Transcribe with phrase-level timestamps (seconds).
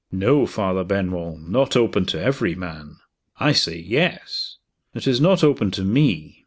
[0.11, 1.37] "No, Father Benwell!
[1.37, 2.97] Not open to every man."
[3.39, 4.57] "I say, Yes!"
[4.95, 6.39] "It is not open to Me!"